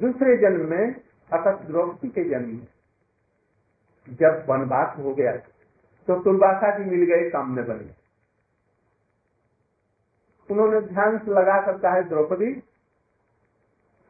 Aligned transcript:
दूसरे 0.00 0.36
जन्म 0.36 0.68
में 0.70 0.94
अर्थात 1.30 1.62
द्रौपदी 1.62 2.08
के 2.08 2.24
जन्म 2.24 2.48
में 2.48 2.66
जब 4.08 4.44
वनवास 4.48 4.96
हो 4.98 5.14
गया 5.14 5.32
तो 6.08 6.14
तुलवासा 6.22 6.76
जी 6.78 6.84
मिल 6.84 7.04
गए, 7.04 7.28
सामने 7.30 7.62
बने। 7.62 7.88
उन्होंने 10.50 10.80
ध्यान 10.80 11.18
से 11.18 11.30
लगा 11.30 11.60
सकता 11.66 11.90
है, 11.90 12.02
द्रौपदी, 12.08 12.52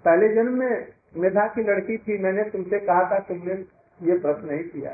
पहले 0.05 0.29
जन्म 0.35 0.59
में 0.59 0.93
मेधा 1.17 1.47
की 1.47 1.63
लड़की 1.63 1.97
थी, 1.99 2.19
मैंने 2.19 2.45
तुमसे 2.45 2.79
कहा 2.79 3.03
था, 3.11 3.19
तुमने 3.19 3.55
ये 4.01 4.19
प्रश्न 4.19 4.47
नहीं 4.47 4.65
किया। 4.65 4.93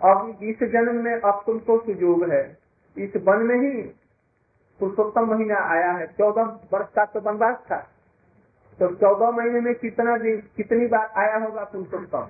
अब 0.00 0.38
इस 0.42 0.62
जन्म 0.62 1.04
में 1.04 1.14
अब 1.14 1.42
तुमको 1.46 1.78
सुजोग 1.78 2.30
है। 2.30 2.58
इस 2.96 3.16
वन 3.16 3.42
में 3.42 3.56
ही 3.56 3.82
पुरुषोत्तम 4.80 5.26
महीना 5.26 5.58
आया 5.66 5.90
है, 5.92 6.06
चौदह 6.06 6.42
वर्ष 6.72 6.88
का 6.94 7.04
तो 7.04 7.20
वनवास 7.20 7.56
था। 7.70 7.86
तो 8.80 8.94
चौदह 8.94 9.30
महीने 9.30 9.60
में 9.60 9.74
कितना 9.74 10.16
दिन 10.16 10.40
कितनी 10.56 10.86
बार 10.86 11.12
आया 11.16 11.36
होगा 11.36 11.64
पुरुषोत्तम 11.64 12.26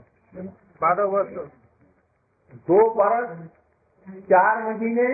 बारह 0.83 1.05
वर्ष। 1.05 1.35
दो 2.69 2.79
वर्ष 2.91 3.31
चार 4.31 4.63
महीने 4.65 5.07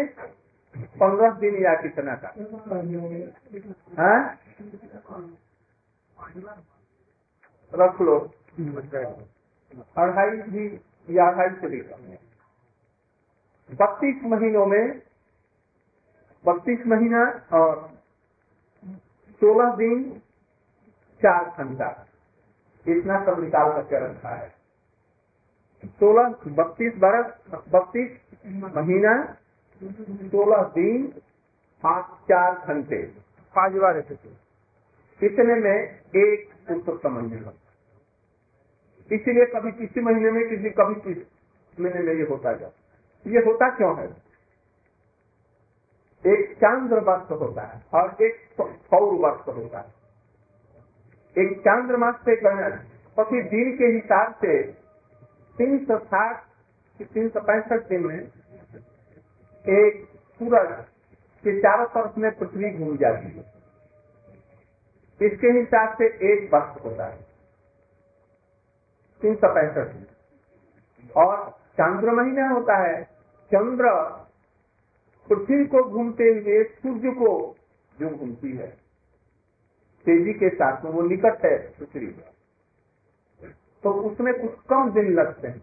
पंद्रह 1.00 1.30
दिन 1.38 1.55
या 1.62 1.74
कितना 1.82 2.14
का? 2.14 2.28
हाँ? 3.98 4.20
रख 7.72 8.00
लो। 8.00 8.19
अढ़ाई 9.98 10.30
भी 10.30 10.64
या 11.10 11.27
अढ़ाई 11.28 11.48
से 11.60 11.69
भी 11.69 11.80
कम 11.80 12.02
बत्तीस 13.70 14.24
महीनों 14.24 14.66
में 14.66 15.02
बत्तीस 16.44 16.86
महीना 16.86 17.22
और 17.52 17.91
सोलह 19.41 19.74
दिन 19.77 20.22
चार 21.22 21.44
घंटा 21.58 21.88
इतना 22.86 23.24
सब 23.24 23.40
निकाल 23.40 23.72
करके 23.72 23.98
रखा 24.04 24.34
है। 24.34 24.48
सोलह 25.84 26.34
बत्तीस 26.48 26.92
बरस 26.97 27.28
बत्तीस 27.69 28.10
महीना 28.77 29.12
सोलह 30.30 30.62
दिन 30.74 31.06
पाँच 31.82 32.05
चार 32.28 32.55
घंटे। 32.66 33.02
पाँच 33.55 33.72
बार 33.72 33.98
ऐसे 33.98 34.14
इतने 35.20 35.55
में 35.55 35.77
एक 36.16 36.50
पुरुषोत्तम 36.69 37.12
महीने 37.12 37.41
इसीलिए 39.10 39.47
कभी 39.47 39.72
किसी 39.72 40.00
महीने 40.00 40.30
में 40.30 40.48
किसी 40.48 40.70
कभी 40.70 40.94
किसी 41.00 41.27
महीने 41.78 42.00
में 42.00 42.14
ये 42.14 42.27
होता 42.30 42.52
जाता 42.52 43.30
ये 43.30 43.38
होता 43.38 43.69
क्यों 43.77 43.97
है? 43.98 44.06
एक 46.25 46.54
चांद्र 46.56 47.00
वर्ष 47.00 47.30
होता 47.30 47.62
है 47.62 47.82
और 47.94 48.16
एक 48.22 48.34
सौर 48.60 49.14
वर्ष 49.22 49.48
होता 49.48 49.78
है। 49.78 50.02
एक 51.36 51.58
चांद्र 51.61 51.97
मास 51.97 52.14
से 52.25 52.34
फिर 52.36 53.42
दिन 53.44 53.70
के 53.77 53.86
हिसाब 53.86 54.33
से 54.34 54.56
तीन 55.56 55.78
सौ 55.84 55.98
साठ 56.00 56.42
तीन 57.05 57.28
सौ 57.28 57.41
पैंसठ 57.41 57.88
दिन 57.88 58.06
में 58.06 58.19
एक 59.64 60.05
सूरज 60.41 60.70
के 61.44 61.58
चारों 61.60 61.86
तरफ़ 61.86 62.19
में 62.20 62.30
पृथ्वी 62.38 62.70
घूम 62.70 62.97
जाती 62.97 63.28
है। 63.28 63.44
इसके 65.20 65.48
हिसाब 65.50 65.97
से 65.98 66.06
एक 66.33 66.48
वर्ष 66.55 66.84
होता 66.84 67.06
है, 67.06 67.19
तीन 69.22 69.34
सौ 69.36 69.48
पैंसठ 69.55 71.16
और 71.16 71.34
चंद्र 71.75 72.10
महीना 72.12 72.48
होता 72.48 72.77
है, 72.78 73.03
चंद्र 73.50 73.94
पृथ्वी 75.30 75.64
को 75.66 75.83
घूमते 75.84 76.25
हुए 76.30 76.62
सूर्य 76.64 77.10
को 77.14 77.33
जो 77.97 78.10
घूमती 78.10 78.56
है। 78.56 78.70
तेज़ी 80.06 80.33
के 80.34 80.48
साथ 80.50 80.84
में 80.84 80.91
वो 80.92 81.03
निकट 81.03 81.45
है 81.45 81.56
पृथ्वी 81.78 82.06
तो 83.84 83.92
उसमें 84.09 84.33
कुछ 84.34 84.53
कम 84.70 84.91
दिन 84.92 85.12
लगते 85.12 85.48
हैं। 85.48 85.61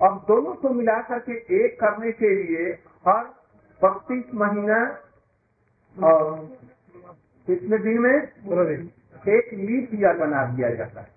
अब 0.00 0.24
दोनों 0.28 0.54
को 0.54 0.68
मिला 0.70 1.00
करके 1.02 1.32
एक 1.56 1.78
करने 1.80 2.10
के 2.12 2.28
लिए 2.34 2.64
हर 3.08 3.24
बत्तीस 3.80 4.34
महीना 4.34 4.78
और 5.96 6.22
कितने 7.48 7.78
दिन 7.78 7.98
में? 8.00 8.14
एक 9.28 9.52
लीप 9.54 9.94
ईयर 9.94 10.18
बना 10.18 10.44
दिया 10.46 10.70
जाता 10.74 11.00
है। 11.00 11.10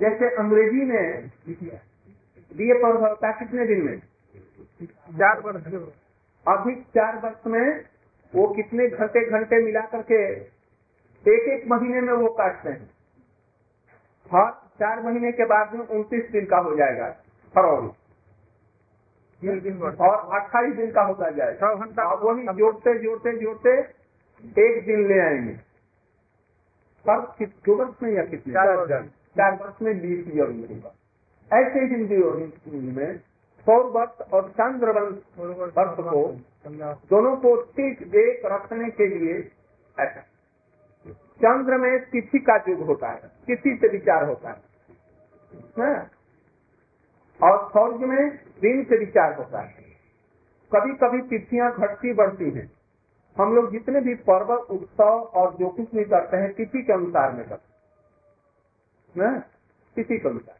जैसे 0.00 0.28
अंग्रेज़ी 0.36 0.84
में 0.84 1.30
बीए 2.50 2.74
पर 2.74 3.00
होता 3.00 3.28
है 3.28 3.34
कितने 3.38 3.66
दिन 3.66 3.82
में? 3.84 3.96
चार 5.18 5.40
वर्ष। 5.40 5.64
अधिक 6.46 6.82
चार 6.90 7.20
वर्ष 7.24 7.46
में 7.46 7.84
वो 8.32 8.46
कितने 8.54 8.88
घंटे 8.88 9.24
घंटे 9.30 9.62
मिला 9.64 9.80
करके 9.92 10.20
एक 11.28 11.40
एक 11.40 11.68
महीने 11.68 12.00
में 12.00 12.12
वो 12.12 12.28
काटते 12.28 12.70
हैं। 12.70 12.90
और 14.34 14.50
चार 14.50 15.02
महीने 15.02 15.32
के 15.32 15.44
बाद 15.44 15.74
में 15.74 15.86
उनतीस 15.86 16.30
दिन 16.30 16.46
का 16.46 16.56
हो 16.56 16.76
जाएगा 16.76 17.16
फरवरी 17.54 19.80
और 19.80 20.40
अट्ठाईस 20.40 20.74
दिन 20.74 20.92
का 20.92 21.02
होता 21.02 21.30
जाएगा। 21.30 21.74
घंटा। 21.74 22.14
वही 22.14 22.58
जोड़ते 22.58 22.98
जोड़ते 22.98 23.36
जोड़ते 23.36 23.80
एक 24.68 24.86
दिन 24.86 25.08
ले 25.08 25.20
आएँगे। 25.20 25.60
पर 27.08 27.36
दो 27.42 27.76
वर्ष 27.76 27.94
में 28.02 28.12
या 28.12 28.24
कितने? 28.24 28.52
चार 28.52 29.56
वर्ष। 29.56 29.82
में 29.82 30.00
बीस 30.00 30.34
ईयर 30.34 30.46
होगा 30.46 31.58
ऐसे 31.58 31.80
हिंदी 31.80 32.96
में 32.96 33.18
सौर 33.60 33.84
वर्ष 33.84 34.32
और 34.32 34.50
चंद्र 34.50 35.00
वर्ष 35.00 36.00
को 36.00 36.36
दोनों 37.10 37.36
को 37.36 37.62
ठीक 37.62 38.02
एक 38.02 38.46
रखने 38.46 38.90
के 38.90 39.06
लिए 39.06 39.50
ऐसा। 40.00 40.24
चंद्र 41.40 41.76
में 41.76 42.00
तिथि 42.10 42.38
का 42.38 42.56
युग 42.68 42.80
होता 42.86 43.10
है 43.10 43.28
तिथि 43.46 43.76
से 43.80 43.88
विचार 43.88 44.24
होता 44.24 44.50
है। 44.50 44.62
हाँ? 45.78 46.10
और 47.40 47.68
सौर्य 47.68 48.06
में 48.06 48.36
दिन 48.60 48.84
से 48.84 48.98
विचार 48.98 49.34
होता 49.34 49.60
है। 49.60 49.88
कभी 50.72 50.92
कभी 50.92 51.20
तिथियाँ 51.28 51.70
घटती 51.72 52.12
बढ़ती 52.12 52.50
हैं। 52.50 52.70
हम 53.36 53.54
लोग 53.54 53.70
जितने 53.72 54.00
भी 54.00 54.14
पर्व, 54.14 54.52
उत्सव 54.52 55.30
और 55.34 55.54
जो 55.54 55.68
कुछ 55.68 55.94
भी 55.94 56.04
करते 56.04 56.36
हैं 56.36 56.52
तिथि 56.52 56.82
के 56.82 56.92
अनुसार 56.92 57.32
में 57.32 57.48
करते 57.48 57.78
हैं। 59.14 59.40
तिथि 59.96 60.18
के 60.18 60.28
अनुसार। 60.28 60.58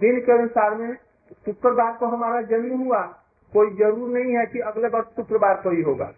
दिन 0.00 0.20
के 0.20 0.32
अनुसार 0.32 0.74
में 0.74 0.94
शुक्रवार 1.44 1.92
को 1.96 2.06
हमारा 2.06 2.42
जन्म 2.42 2.76
हुआ। 2.82 3.02
कोई 3.52 3.70
ज़रूर 3.76 4.08
नहीं 4.08 4.36
है 4.36 4.46
कि 4.46 4.58
अगले 4.60 4.88
वर्ष 4.88 5.06
शुक्रवार 5.16 5.54
को 5.54 5.70
ही 5.70 5.82
होगा। 5.82 6.12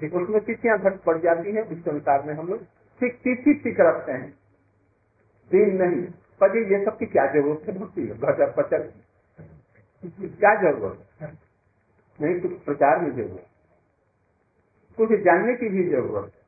उसमें 0.00 0.40
तिथियाँ 0.40 0.78
घट 0.78 1.00
पड़ 1.00 1.16
जाती 1.18 1.52
है 1.52 1.62
उसके 1.62 1.90
अनुसार 1.90 2.22
में 2.22 2.34
हम 2.34 2.48
लोग 2.48 2.58
ठीक 3.00 3.18
तिथि 3.24 3.54
ठीक 3.64 3.80
रखते 3.80 4.12
हैं 4.12 4.30
दिन 5.50 5.76
नहीं 5.82 6.00
पर 6.40 6.56
ये 6.72 6.84
सब 6.84 6.98
की 6.98 7.06
क्या 7.08 7.26
ज़रूरत 7.32 7.68
है? 7.68 7.78
भक्ति 7.78 8.02
गजब 8.02 8.54
पचर 8.56 8.82
क्या 10.02 10.54
ज़रूरत 10.62 11.22
है? 11.22 11.28
नहीं, 12.18 12.40
कुछ 12.40 12.52
प्रचार 12.64 13.00
में 13.00 13.10
ज़रूरत 13.10 13.46
कुछ 14.98 15.10
जानने 15.24 15.54
की 15.56 15.68
भी 15.68 15.88
ज़रूरत 15.90 16.32
है। 16.34 16.42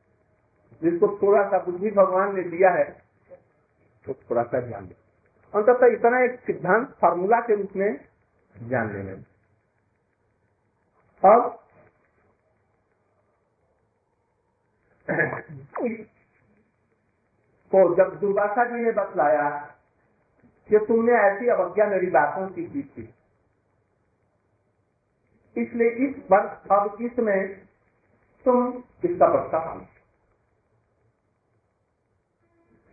जिसको 0.81 1.07
थोड़ा 1.17 1.43
सा 1.49 1.57
बुद्धि 1.65 1.89
भगवान 1.91 2.35
ने 2.35 2.43
दिया 2.49 2.69
है 2.73 2.83
तो 4.05 4.13
थोड़ा 4.29 4.43
सा 4.43 4.61
ध्यान 4.61 4.87
दे। 4.87 4.95
अंततः 5.53 5.93
इतना 5.93 6.23
एक 6.23 6.39
सिद्धांत 6.41 6.87
फार्मूला 7.01 7.39
के 7.47 7.55
रूप 7.55 7.75
में 7.75 7.89
जान 8.55 8.93
लेने 8.93 9.11
अब 11.23 11.57
तो 17.73 17.95
जब 17.95 18.19
दुर्वासा 18.19 18.65
जी 18.65 18.83
ने 18.83 18.91
बतलाया 18.91 19.49
कि 20.69 20.79
तुमने 20.79 21.13
ऐसी 21.13 21.47
अवज्ञा 21.47 21.85
मेरी 21.85 22.07
बातों 22.07 22.47
की 22.47 22.65
की 22.65 22.81
थी। 22.81 23.13
इसलिए 25.55 25.89
इस 25.89 26.15
वर्ष 26.31 26.71
अब 26.71 26.97
इसमें 27.01 27.39
तुम 28.45 28.83
इसका 29.03 29.27
बच्चा 29.27 29.59
पालो 29.59 29.85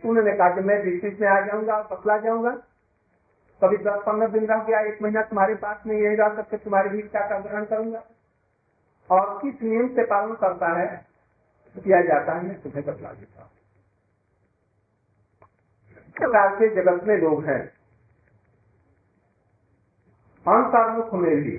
उन्होंने 0.03 0.31
कहा 0.31 0.49
कि 0.55 0.61
मैं 0.61 0.83
डिस्ट्रिक्ट 0.85 1.21
में 1.21 1.27
आ 1.27 1.39
जाऊँगा 1.41 1.81
बतला 1.81 2.17
जाऊँगा। 2.17 2.51
कभी 3.61 3.77
दस 3.77 4.01
पंद्रह 4.05 4.27
दिन 4.27 4.45
रह 4.45 4.63
गया, 4.63 4.79
एक 4.79 5.01
महीना 5.01 5.21
तुम्हारे 5.21 5.55
पास 5.55 5.83
में 5.87 5.95
यही 5.95 6.15
रह 6.15 6.35
सकते, 6.35 6.57
तुम्हारी 6.57 6.99
इच्छा 6.99 7.27
का 7.29 7.39
ग्रहण 7.39 7.65
करूँगा। 7.65 8.03
और 9.09 9.39
किस 9.41 9.61
नियम 9.63 9.87
से 9.87 10.03
पालन 10.05 10.33
करता 10.35 10.67
है, 10.79 10.87
किया 11.75 12.01
जाता 12.01 12.33
है, 12.33 12.43
मैं 12.43 12.61
तुम्हें 12.61 12.85
बतला 12.85 13.11
देता 13.13 13.41
हूँ। 13.41 13.58
प्रकार 16.19 16.55
के 16.55 16.75
जगत 16.75 17.03
में 17.03 17.17
लोग 17.17 17.45
हैं। 17.45 17.61
अंतर्मुख 20.47 21.13
में 21.13 21.35
भी 21.35 21.55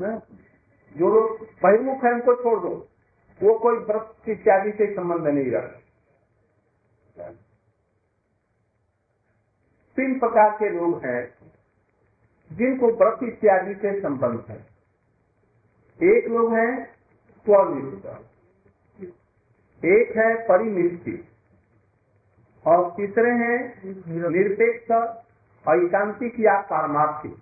हैं? 0.00 0.18
जो 0.96 1.08
लोग 1.08 1.42
बहिर्मुख 1.62 2.04
है, 2.04 2.12
उनको 2.12 2.34
छोड़ 2.34 2.60
दो। 2.60 2.88
वो 3.40 3.58
कोई 3.58 3.76
व्रत 3.76 4.28
इत्यादि 4.28 4.70
से 4.72 4.94
संबंध 4.94 5.26
नहीं 5.26 5.50
रखते। 5.52 5.80
तीन 9.96 10.18
प्रकार 10.18 10.50
के 10.50 10.68
लोग 10.70 11.04
हैं, 11.04 11.22
जिनको 12.52 12.86
व्रत 12.86 13.22
इत्यादि 13.22 13.74
से 13.74 14.00
संबंध 14.00 14.44
है। 14.48 14.66
एक 16.02 16.28
लोग 16.28 16.54
हैं 16.54 16.86
स्वनिष्ठ 17.44 18.06
एक 19.84 20.16
है 20.16 20.34
परिनिष्ठित 20.48 21.29
और 22.66 22.90
तीसरे 22.96 23.30
हैं 23.30 23.82
निरपेक्ष 24.30 24.90
ऐकांतिक 25.68 26.40
या 26.40 26.60
पारमार्थिक। 26.60 27.36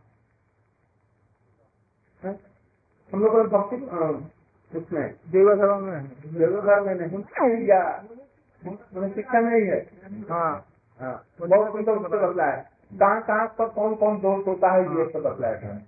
हम 3.15 3.21
लोग 3.21 3.47
भक्ति 3.47 3.77
उसमें। 4.79 5.15
देवा 5.31 5.55
धर्म 5.55 5.83
में। 5.83 6.01
है। 6.01 6.39
देवघर 6.39 6.81
में 6.81 6.95
नहीं। 6.95 7.67
या 7.67 7.99
शिक्षा 9.09 9.41
में 9.41 9.61
ही 9.61 9.67
है। 9.67 9.91
हाँ। 10.31 10.65
हाँ, 11.01 11.25
बहुत 11.41 11.73
सुंदर 11.73 11.93
उत्तर 11.93 12.29
बदला 12.29 12.45
है। 12.45 12.71
कहाँ 12.95 13.23
कहाँ 13.23 13.47
पर 13.47 13.69
कौन 13.69 13.95
कौन 13.95 14.17
दोष 14.19 14.47
होता 14.47 14.73
है 14.73 14.83
ये 14.83 15.13
सब 15.13 15.19
बदला 15.19 15.49
है 15.49 15.79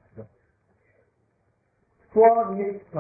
स्वनिष्ठ 2.12 2.91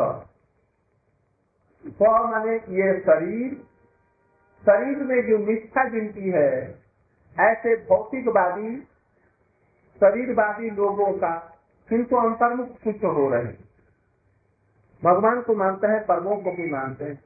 स्व 1.94 2.04
माने 2.04 2.56
ये 2.56 3.00
शरीर 3.00 3.69
शरीर 4.62 4.98
में 4.98 5.20
जो 5.28 5.38
निष्ठा 5.38 5.84
गिनती 5.88 6.30
है, 6.30 6.50
ऐसे 7.36 7.76
भौतिकवादी, 7.86 8.76
शरीरवादी 10.00 10.70
लोगों 10.70 11.12
का 11.12 11.32
किंतु 11.88 12.16
अंतर्मुख 12.16 12.68
कुछ 12.84 13.04
हो 13.04 13.28
रहे 13.28 13.44
हैं। 13.44 13.58
भगवान 15.02 15.42
को 15.42 15.54
मानते 15.54 15.86
हैं, 15.86 16.04
परमों 16.06 16.36
को 16.36 16.52
भी 16.52 16.70
मानते 16.70 17.04
हैं, 17.04 17.18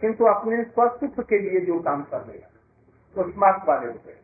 किंतु 0.00 0.24
अपने 0.24 0.62
स्वस्थ 0.64 1.20
के 1.20 1.38
लिए 1.38 1.60
जो 1.60 1.78
काम 1.80 2.02
कर 2.02 2.20
रहे 2.20 2.38
तो 3.16 3.30
स्मार्ट 3.32 3.68
वाले 3.68 3.86
होते 3.86 4.10
हैं। 4.10 4.20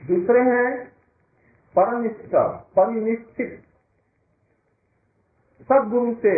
दूसरे 0.00 0.40
हैं, 0.40 0.86
परनिष्ठ, 1.74 2.36
परिनिष्ठित। 2.76 3.62
सदगुरु 5.68 6.14
से 6.14 6.34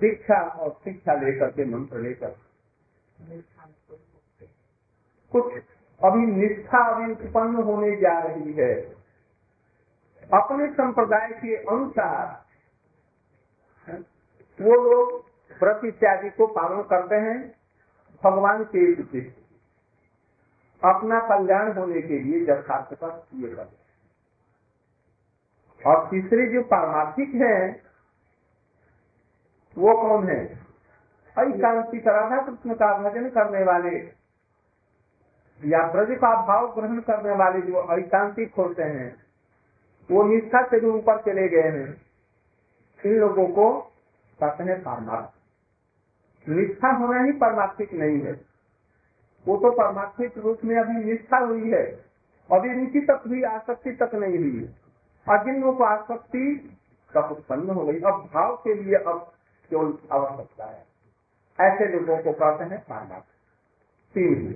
दीक्षा 0.00 0.40
और 0.42 0.70
शिक्षा 0.84 1.14
लेकर 1.14 1.50
के 1.50 1.64
मंत्र 1.64 1.98
लेकर। 1.98 2.36
कुछ 5.32 5.52
अभी 6.00 6.26
निष्ठा 6.26 6.78
अभी 6.78 7.12
उत्पन्न 7.12 7.62
होने 7.62 7.96
जा 7.96 8.18
रही 8.18 8.52
है। 8.52 8.74
अपने 10.34 10.72
संप्रदाय 10.72 11.28
के 11.28 11.56
अनुसार, 11.56 12.44
वो 14.58 14.74
लोग 14.90 15.24
व्रत 15.62 15.84
इत्यादि 15.84 16.30
को 16.30 16.46
पालन 16.46 16.82
करते 16.82 17.16
हैं, 17.16 17.54
भगवान 18.24 18.64
के 18.64 19.02
उद्देश्य 19.02 19.34
अपना 20.84 21.20
कल्याण 21.20 21.72
होने 21.72 22.02
के 22.02 22.18
लिए 22.18 22.42
यथार्थ 22.42 22.94
पर 22.94 23.26
ये 23.34 23.48
करते। 23.54 23.80
और 25.86 26.06
तीसरे 26.10 26.46
जो 26.46 26.62
पारमार्थिक 26.62 27.28
हैं 27.34 27.89
वो 29.78 30.02
कौन 30.02 30.28
है? 30.28 30.60
ऐकांतिक 31.38 32.06
राधा 32.06 32.42
कृष्ण 32.42 32.74
का 32.74 32.98
भजन 32.98 33.28
करने 33.28 33.64
वाले। 33.64 34.20
या 35.64 35.92
ब्रज 35.92 36.18
का 36.18 36.46
भाव 36.46 36.74
ग्रहण 36.74 37.00
करने 37.00 37.30
वाले 37.30 37.60
जो 37.60 37.98
ऐकांतिक 37.98 38.54
होते 38.54 38.82
हैं, 38.82 39.16
वो 40.10 40.22
निष्ठा 40.22 40.62
से 40.62 40.80
जो 40.80 40.94
ऊपर 40.94 41.20
चले 41.20 41.48
गए 41.48 41.68
हैं 41.68 42.02
इन 43.06 43.12
लोगों 43.12 43.46
को 43.46 43.80
कहते 44.40 44.62
हैं 44.62 44.82
पारमार्थ। 44.82 45.30
निष्ठा 46.48 46.88
होना 46.88 47.22
ही 47.22 47.32
परमार्थिक 47.32 47.92
नहीं 47.92 48.20
है। 48.20 48.32
वो 49.48 49.56
तो 49.56 49.70
परमार्थिक 49.70 50.38
रूप 50.38 50.58
में 50.64 50.76
अभी 50.76 50.92
निष्ठा 50.92 51.38
हुई 51.38 51.70
है। 51.70 52.04
अभी 52.52 52.80
रुचि 52.80 53.00
तक 53.00 53.22
भी 53.28 53.42
आसक्ति 53.42 53.92
तक 53.92 54.14
नहीं 54.14 54.38
हुई। 54.38 54.74
और 55.28 55.44
जिन 55.44 55.60
लोगों 55.60 55.72
को 55.72 55.84
आसक्ति 55.84 56.78
तक 57.14 57.28
उत्पन्न 57.32 57.70
हो 57.70 57.86
गई। 57.86 58.00
अब 58.00 58.30
भाव 58.34 58.56
के 58.56 58.74
लिए 58.74 58.94
अब 58.94 59.32
केवल 59.70 59.98
आवश्यकता 60.12 60.66
है। 60.66 60.84
ऐसे 61.58 61.86
लोगों 61.92 62.16
को 62.22 62.32
कहते 62.34 62.64
हैं 62.64 62.80
पारमार्थ 62.84 63.24
तीन। 64.14 64.52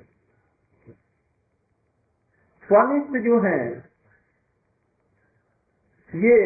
स्वनिष्ठ 2.69 3.25
जो 3.25 3.41
है, 3.41 3.61
ये 6.13 6.37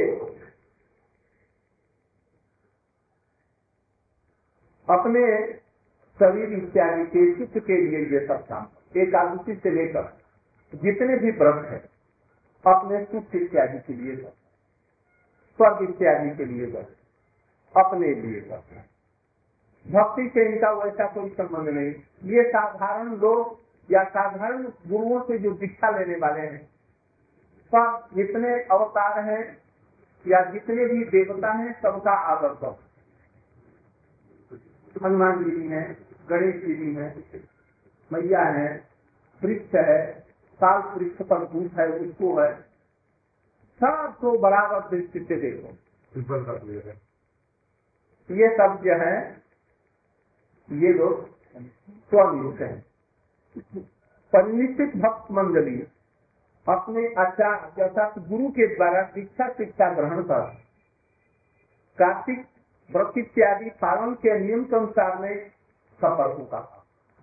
अपने 4.88 5.22
शरीर 6.20 6.52
इत्यादि 6.54 7.04
के 7.06 7.22
सुख 7.34 7.62
के 7.64 7.76
लिए 7.80 7.98
ये 8.10 8.26
सब 8.26 8.46
काम 8.46 8.66
एकादशी 8.96 9.54
से 9.54 9.70
लेकर 9.70 10.06
जितने 10.72 11.16
भी 11.16 11.30
व्रत 11.30 11.66
है, 11.66 11.78
अपने 12.64 13.04
सुख 13.04 13.34
इत्यादि 13.34 13.78
के 13.78 13.92
लिए 13.92 14.16
कर 14.16 14.32
स्वर्ग 15.58 15.88
इत्यादि 15.88 16.36
के 16.36 16.44
लिए 16.44 16.70
कर 16.72 16.97
अपने 17.76 18.14
लिए 18.14 18.40
कर 18.40 18.84
भक्ति 19.86 20.30
से 20.34 20.44
इनका 20.52 20.70
वैसा 20.72 21.06
कोई 21.06 21.28
संबंध 21.30 21.68
नहीं। 21.68 21.92
ये 22.24 22.42
साधारण 22.48 23.16
लोग 23.16 23.60
या 23.90 24.04
साधारण 24.04 24.62
गुरुओं 24.62 25.20
से 25.22 25.38
जो 25.38 25.50
दीक्षा 25.50 25.90
लेने 25.98 26.16
वाले 26.16 26.40
हैं, 26.40 26.68
सब 27.74 28.08
जितने 28.14 28.62
अवतार 28.62 29.20
हैं 29.20 29.58
या 30.26 30.44
जितने 30.44 30.86
भी 30.86 31.04
देवता 31.04 31.52
हैं, 31.52 31.72
सबका 31.82 32.12
आदर 32.12 32.54
करो। 32.54 32.78
हनुमान 35.04 35.44
जी 35.44 35.66
हैं, 35.66 35.98
गणेश 36.30 36.54
जी 36.54 36.94
हैं, 36.94 37.24
मैया 38.12 38.42
है, 38.42 38.88
वृक्ष 39.42 39.74
है, 39.74 40.20
साल 40.60 40.98
वृक्ष 40.98 41.22
पर 41.22 41.44
भूत 41.44 41.72
है, 41.78 41.88
उसको 41.88 42.40
है। 42.40 42.54
सब 43.78 44.16
तो 44.22 44.38
बराबर 44.38 44.88
दृष्टि 44.88 45.20
से 45.20 45.36
देखो। 45.36 47.07
ये 48.30 48.48
सब 48.48 48.80
जो 48.84 48.94
है? 48.98 49.12
ये 50.70 50.92
लोग 50.92 51.28
स्वनिष्ठ 52.10 52.60
हैं। 52.62 52.86
परिनिष्ठित 54.32 54.96
भक्त 54.96 55.30
मंडली, 55.32 55.78
अपने 56.66 57.04
आचार्य 57.18 57.82
अर्थात 57.82 58.18
गुरु 58.18 58.48
के 58.48 58.66
द्वारा 58.74 59.02
शिक्षा 59.04 59.48
शिक्षा 59.48 59.92
ग्रहण 59.94 60.22
कर, 60.22 60.40
कार्तिक 61.98 62.46
व्रत 62.90 63.12
इत्यादि 63.18 63.70
पालन 63.70 64.14
के 64.14 64.38
नियम 64.38 64.64
के 64.64 64.76
अनुसार 64.76 65.18
में 65.18 65.34
सफल 66.00 66.32
होगा 66.32 66.60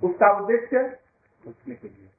उसका 0.03 0.31
उद्देश्य 0.39 0.99
उसने 1.47 1.75
के 1.75 1.87
लिए। 1.87 2.09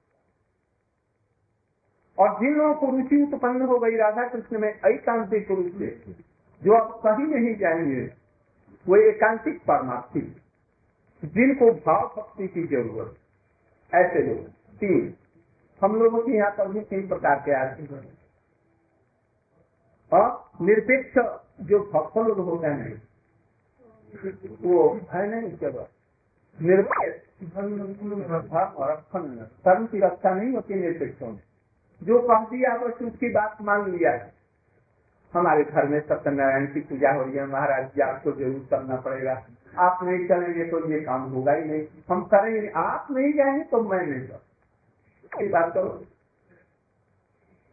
और 2.19 2.29
जिन 2.41 2.55
लोगों 2.55 2.75
को 2.75 2.87
रुचि 2.91 3.23
उत्पन्न 3.23 3.63
हो 3.63 3.79
गई 3.79 3.97
राधा 3.97 4.29
कृष्ण 4.29 4.59
में 4.59 4.69
एकांतिक 4.69 5.51
रूप 5.51 5.73
से, 5.79 5.89
जो 6.63 6.73
अब 6.73 7.01
कहीं 7.07 7.27
नहीं 7.27 7.55
जाएँगे 7.57 8.26
वो 8.89 8.97
एकांतिक 8.97 9.59
परमार्थिक 9.61 10.37
जिनको 11.25 11.71
भाव 11.73 12.15
भक्ति 12.17 12.49
की 12.49 12.67
ज़रूरत 12.67 13.15
ऐसे 13.95 14.23
लोग। 14.23 14.47
तीन। 14.77 15.15
हम 15.85 15.97
लोगों 15.97 16.21
के 16.23 16.33
यहाँ 16.33 16.51
पर 16.51 16.69
भी 16.69 16.81
तीन 16.81 17.09
प्रकार 17.09 17.43
के 17.47 17.53
आते 17.53 17.83
हैं। 17.83 18.19
और 20.13 20.51
निरपेक्ष 20.61 21.15
जो 21.61 21.79
भक्त 21.79 22.17
लोग 22.17 22.39
होते 22.39 22.67
हैं, 22.67 23.03
वो 24.63 25.01
है 25.13 25.27
नहीं 25.29 25.57
जगह 25.57 25.87
निरपेक्ष 26.63 27.27
धर्म 29.65 29.87
की 29.87 30.01
रक्षा 30.01 30.35
नहीं 30.35 30.53
होती 30.55 30.75
निरपेक्षों 30.75 31.31
में। 31.31 31.43
जो 32.03 32.19
कह 32.23 32.45
दिया 32.45 32.77
बस 32.79 33.03
उसकी 33.03 33.29
बात 33.33 33.59
मान 33.63 33.91
लिया 33.91 34.11
है। 34.13 34.36
हमारे 35.33 35.65
घर 35.65 35.87
में 35.87 36.01
सत्यनारायण 36.03 36.67
की 36.67 36.81
पूजा 36.83 37.11
हो 37.13 37.23
रही 37.23 37.37
है, 37.37 37.47
महाराज 37.47 37.85
जी, 37.87 38.01
आपको 38.03 38.33
ज़रूर 38.33 38.67
करना 38.71 38.97
पड़ेगा। 38.99 39.33
आप 39.79 39.99
नहीं 40.03 40.27
चलेंगे 40.29 40.65
तो 40.71 40.79
ये 40.91 41.01
काम 41.01 41.23
होगा 41.31 41.53
ही 41.53 41.65
नहीं। 41.65 41.87
हम 42.11 42.23
करेंगे 42.27 42.69
आप 42.79 43.07
नहीं 43.11 43.33
जाएँगे 43.33 43.65
तो 43.65 43.83
मैं 43.85 44.01
नहीं 44.03 44.27
कर 45.33 45.49
बात 45.49 45.73
करो 45.75 45.91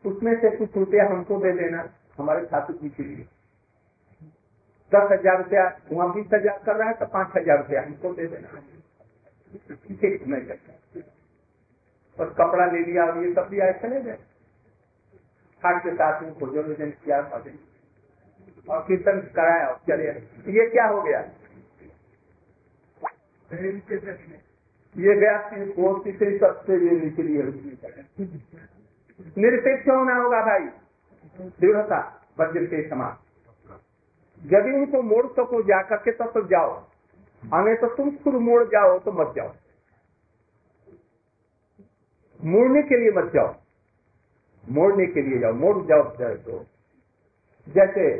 उसमें 0.06 0.34
से 0.42 0.50
कुछ 0.58 0.78
रुपया 0.78 1.06
हमको 1.10 1.38
दे 1.40 1.52
देना, 1.54 1.88
हमारे 2.18 2.46
खाते 2.46 2.74
की 2.74 2.90
के 2.90 3.04
लिए। 3.04 3.26
दस 4.92 5.12
हज़ार 5.12 5.38
रुपया, 5.38 5.64
वहाँ 5.92 6.14
बीस 6.14 6.26
हज़ार 6.34 6.60
कर 6.66 6.76
रहा 6.76 6.88
है 6.88 6.94
तो 6.96 7.06
पाँच 7.08 7.38
हज़ार 7.38 7.58
रुपया 7.58 7.82
हमको 7.84 8.14
दे 8.14 8.28
देना। 8.28 8.48
और 12.18 12.30
कपड़ा 12.32 12.66
ले 12.66 12.80
लिया 12.82 13.06
और 13.06 13.24
ये 13.24 13.34
सब 13.34 13.50
लिया 13.52 13.72
चले 13.80 14.02
गए। 14.02 14.18
हाथ 15.66 15.80
के 15.80 15.94
साथ 15.94 16.22
में 16.22 16.34
भोजन 16.34 16.62
वोजन 16.62 16.90
किया 16.90 17.22
और 18.70 18.82
कीर्तन 18.88 19.20
कराया 19.36 19.68
और 19.68 19.80
चले 19.88 20.08
ये 20.60 20.70
क्या 20.70 20.86
हो 20.88 21.02
गया? 21.02 21.20
ये 24.98 25.16
गया 25.16 25.38
तीसरी 26.04 26.38
सबसे 26.38 26.74
ये 26.74 27.00
निकली 27.00 27.38
निरपेक्ष 29.38 29.88
होना 29.88 30.16
होगा 30.16 30.42
भाई। 30.42 30.66
दृढ़ता, 31.50 32.00
वज्र 32.40 32.66
के 32.66 32.90
समान। 32.90 33.18
यदि 34.46 34.72
उनको 34.72 35.02
मोड़ 35.02 35.26
सको 35.28 35.62
जा 35.62 35.82
करके, 35.82 36.12
तब 36.12 36.32
तो 36.34 36.42
जाओ। 36.48 36.88
हमें 37.44 37.76
तो 37.76 37.88
तुम 37.88 38.12
खुद 38.12 38.34
मोड़ 38.34 38.64
जाओ 38.64 39.00
तो 39.00 39.12
मत 39.12 39.34
जाओ। 39.36 39.54
मोड़ने 42.44 42.82
के 42.82 42.98
लिए 42.98 43.12
मत 43.12 43.32
जाओ। 43.34 43.63
मोड़ने 44.70 45.06
के 45.06 45.22
लिए 45.22 45.40
जाओ 45.40 45.54
मोड़ 45.54 45.86
जाओ 45.86 46.16
जाए 46.18 46.36
तो 46.36 46.66
जैसे 47.70 48.20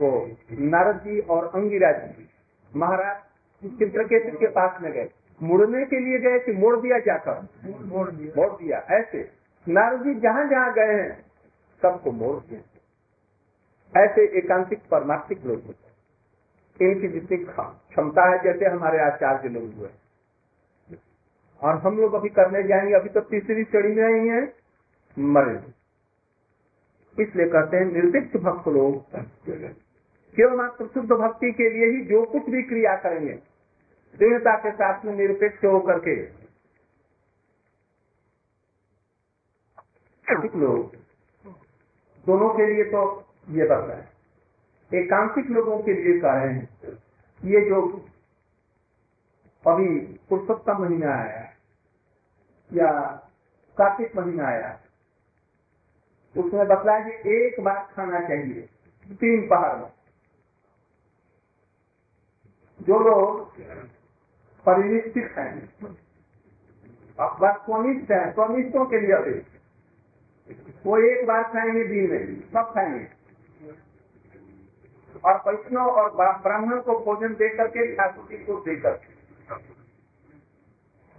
वो 0.00 0.30
नारद 0.52 0.96
जी 0.96 1.20
और 1.20 1.50
अंगिरा 1.54 1.92
जी 1.92 2.28
महाराज 2.76 3.16
चित्रकेतु 3.78 4.38
के 4.38 4.46
पास 4.46 4.82
में 4.82 4.92
गए। 4.92 5.08
मुड़ने 5.42 5.84
के 5.84 5.98
लिए 6.00 6.18
गए 6.18 6.38
कि 6.38 6.52
मोड़ 6.52 6.80
दिया 6.80 6.98
जाकर? 6.98 7.40
मोड़ 7.84 8.10
दिया। 8.10 8.32
मोड़ 8.36 8.52
दिया। 8.52 8.78
ऐसे 8.78 9.30
नारद 9.68 10.02
जी 10.02 10.14
जहाँ 10.14 10.48
जहाँ 10.48 10.72
गए 10.74 10.92
हैं 10.92 11.24
सबको 11.82 12.12
मोड़ 12.12 12.36
दिया। 12.48 12.60
ऐसे 14.04 14.38
एकांतिक 14.38 14.78
परमार्थिक 14.90 15.44
लोग 15.44 15.62
होते 15.66 15.86
हैं। 15.86 16.90
इनकी 16.90 17.08
जितनी 17.08 17.36
क्षमता 17.36 18.30
है 18.30 18.42
जैसे 18.44 18.64
हमारे 18.66 18.98
आचार्य 18.98 19.48
लोग 19.48 19.74
हुए। 19.74 19.88
और 21.62 21.78
हम 21.78 21.98
लोग 21.98 22.14
अभी 22.14 22.28
करने 22.28 22.62
जाएँगे 22.62 22.94
अभी 22.94 23.08
तो 23.08 23.20
तीसरी 23.20 23.64
चढ़ी 23.64 23.94
में 23.94 24.22
ही 24.22 24.28
है। 24.28 24.63
मरे 25.16 25.56
इसलिए 27.16 27.46
कहते 27.48 27.76
हैं, 27.76 27.84
निर्दिष्ट 27.86 28.36
भक्त 28.36 28.68
लोग 28.68 29.18
केवल 30.36 30.56
मात्र 30.56 30.86
शुद्ध 30.86 31.10
भक्ति 31.10 31.50
के 31.52 31.68
लिए 31.70 31.86
ही 31.90 32.04
जो 32.04 32.24
कुछ 32.26 32.48
भी 32.50 32.62
क्रिया 32.62 32.94
करेंगे, 32.96 33.34
दृढ़ता 34.14 34.56
के 34.58 34.70
साथ 34.72 35.04
में 35.04 35.14
निरपेक्ष 35.14 35.64
होकर 35.64 35.98
के 36.00 36.14
लोग, 40.56 40.94
दोनों 42.26 42.48
के 42.54 42.66
लिए 42.66 42.84
तो 42.84 43.00
ये 43.50 43.64
बता 43.64 43.94
है। 43.94 44.02
एकांतिक 44.90 45.50
लोगों 45.50 45.78
के 45.82 45.92
लिए 45.94 46.20
कह 46.20 46.34
रहे 46.34 46.52
हैं, 46.52 46.68
ये 47.42 47.60
जो 47.68 47.80
अभी 49.64 49.88
पुरुषोत्तम 50.28 50.82
महीना 50.82 51.10
आया 51.14 51.42
या 52.70 52.90
कार्तिक 53.78 54.16
महीना 54.16 54.46
आया 54.46 54.68
उसमें 56.36 56.68
बतलाया 56.68 57.08
कि 57.08 57.46
एक 57.46 57.60
बार 57.60 57.88
खाना 57.96 58.20
चाहिए, 58.20 58.68
तीन 59.12 59.48
पहाड़। 59.48 59.76
में 59.76 59.90
जो 62.82 62.98
लोग 62.98 63.60
परिनिष्ठित 64.66 65.34
हैं, 65.38 65.72
अब 67.20 67.36
स्वनिष्ठ 67.56 68.10
है 68.10 68.32
स्वनिष्ठों 68.32 68.86
के 68.86 69.00
लिए 69.00 69.12
अभी। 69.12 69.42
वो 70.86 70.98
एक 70.98 71.26
बार 71.26 71.42
खाएँगे, 71.42 71.84
दिन 71.84 72.10
में 72.10 72.40
सब 72.40 72.74
खाएँगे। 72.74 73.08
और 75.24 75.34
वैष्णव 75.34 75.86
और 75.86 76.14
ब्रा- 76.14 76.42
ब्राह्मण 76.42 76.80
को 76.80 76.98
भोजन 76.98 77.34
दे 77.34 77.48
करके 77.48 77.94
ठाकुर 77.94 78.36
को 78.36 78.60
दे 78.60 78.76
करके। 78.76 79.14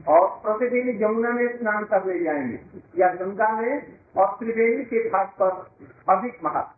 और 0.07 0.27
प्रतिदिन 0.27 1.03
यमुना 1.03 1.31
में 1.31 1.57
स्नान 1.57 1.83
करने 1.83 2.19
जाएँगे, 2.19 2.59
या 2.97 3.13
गंगा 3.13 3.61
में 3.61 4.04
और 4.17 4.27
त्रिवेणी 4.39 4.83
के 4.85 4.99
घाट 5.09 5.29
पर 5.41 5.49
अधिक 6.09 6.43
महत्व 6.43 6.73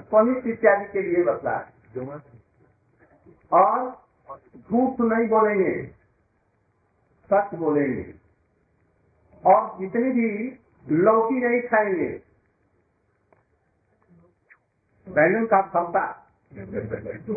स्वनिष्ठ 0.00 0.46
इत्यादि 0.46 0.84
के 0.92 1.02
लिए 1.02 1.22
बतला 1.24 1.56
है 1.56 1.64
और 3.52 3.72
झूठ 4.58 5.00
नहीं 5.02 5.28
बोलेंगे 5.28 5.72
सच 7.30 7.54
बोलेंगे। 7.54 8.06
और 9.44 9.58
जितनी 9.80 10.10
भी 10.12 10.28
लौकी 10.86 11.38
नहीं 11.40 11.60
खाएँगे 11.62 12.08
बैंगन 15.06 15.46
का 15.46 15.60
भरता 15.74 16.04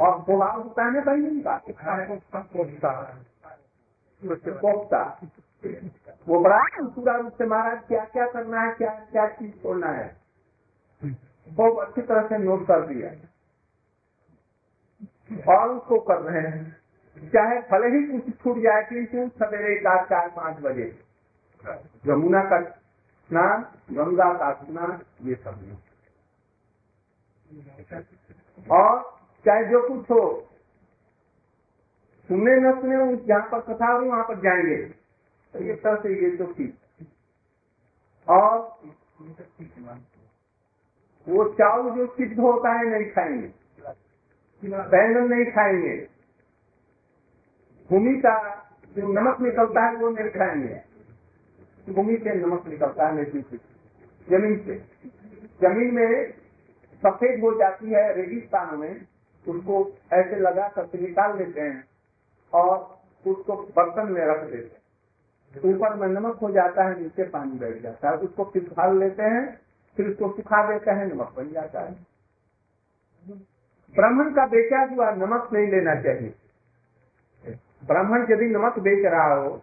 और 0.03 0.13
पुलाव 0.23 0.61
होता 0.61 0.83
है 0.85 0.89
ना 0.93 1.01
बैंगन 1.01 1.39
का 1.41 1.57
कोफ्ता। 4.61 5.01
वो 5.63 6.39
बड़ा 6.39 6.59
पूरा 6.95 7.15
रूप 7.15 7.33
से 7.33 7.45
महाराज, 7.45 7.79
क्या 7.87 8.03
क्या 8.05 8.27
करना 8.27 8.61
है, 8.61 8.73
क्या 8.73 8.89
क्या 9.11 9.27
चीज़ 9.27 9.51
छोड़ना 9.51 9.87
है? 9.87 10.15
बहुत 11.49 11.87
अच्छी 11.87 12.01
तरह 12.01 12.27
से 12.27 12.37
नोट 12.37 12.67
कर 12.67 12.85
दिया 12.87 13.09
और 15.53 15.69
उसको 15.69 15.99
कर 15.99 16.21
रहे 16.21 16.41
हैं। 16.41 17.29
चाहे 17.29 17.59
भले 17.61 17.87
ही 17.87 18.19
कुछ 18.19 18.35
छूट 18.41 18.57
जाए 18.57 18.83
किंतु 18.83 19.29
सवेरे 19.39 19.75
का 19.75 19.95
चार 20.05 20.29
पाँच 20.29 20.59
बजे। 20.59 20.87
यमुना 22.07 22.43
का 22.43 22.61
स्नान, 22.61 23.61
गंगा 23.91 24.33
का 24.33 24.51
स्नान, 24.53 24.99
ये 25.21 25.35
सब 25.35 25.77
और 28.71 29.01
चाहे 29.45 29.65
जो 29.65 29.87
कुछ 29.87 30.11
हो 30.11 30.21
सुने 32.29 32.55
न 32.55 32.71
सुने, 32.81 33.15
जहाँ 33.25 33.49
पर 33.51 33.59
कथा 33.59 33.87
हो, 33.87 34.05
वहाँ 34.05 34.23
पर 34.23 34.39
जाएँगे। 34.39 34.98
ये 35.55 35.75
तरह 35.75 35.95
से 35.95 36.31
ये 36.31 36.37
तो 36.37 36.45
ठीक 36.45 36.77
और 38.29 38.79
वो 41.27 41.43
चावल 41.53 41.95
जो 41.95 42.07
सिद्ध 42.07 42.39
होता 42.39 42.73
है, 42.73 42.85
नहीं 42.85 43.11
खाएँगे। 43.11 43.47
बैंगन 44.63 45.33
नहीं 45.33 45.45
खाएँगे। 45.45 46.09
भूमि 47.89 48.15
का 48.15 48.35
जो 48.97 49.13
नमक 49.13 49.41
निकलता 49.41 49.85
है, 49.85 49.95
वो 49.95 50.09
नहीं 50.09 50.29
खाएँगे। 50.29 50.81
भूमि 51.93 52.17
से 52.17 52.33
नमक 52.33 52.67
निकलता 52.67 53.07
है, 53.07 53.15
नहीं 53.15 53.41
ज़मीन 54.27 54.59
से। 54.65 54.75
ज़मीन 55.61 55.95
में 55.95 56.33
सफ़ेद 57.03 57.39
हो 57.43 57.59
जाती 57.59 57.89
है, 57.89 58.13
रेगिस्तान 58.13 58.79
में, 58.79 59.01
उसको 59.47 59.97
ऐसे 60.13 60.35
लगा 60.35 60.67
करके 60.67 60.97
निकाल 60.97 61.37
लेते 61.37 61.61
हैं 61.61 61.87
और 62.53 62.99
उसको 63.27 63.55
बर्तन 63.55 64.11
में 64.11 64.21
रख 64.21 64.43
देते 64.43 64.75
हैं। 64.75 64.78
ऊपर 65.53 65.93
में 65.95 66.07
नमक 66.09 66.35
हो 66.35 66.49
जाता 66.51 66.83
है, 66.83 66.99
नीचे 67.01 67.23
पानी 67.23 67.57
बैठ 67.59 67.81
जाता 67.81 68.09
है। 68.09 68.17
उसको 68.17 68.43
खाल 68.45 68.97
लेते 68.99 69.23
हैं, 69.23 69.59
फिर 69.97 70.07
उसको 70.07 70.29
सुखा 70.35 70.61
देते 70.67 70.91
हैं, 70.91 71.05
नमक 71.05 71.33
बन 71.37 71.51
जाता 71.51 71.81
है। 71.81 71.93
ब्राह्मण 73.95 74.33
का 74.33 74.45
बेचा 74.47 74.81
हुआ 74.85 75.09
नमक 75.11 75.49
नहीं 75.53 75.67
लेना 75.67 75.95
चाहिए। 75.95 76.33
ब्राह्मण 77.85 78.25
यदि 78.31 78.45
नमक 78.47 78.79
बेच 78.79 79.05
रहा 79.05 79.33
हो, 79.33 79.61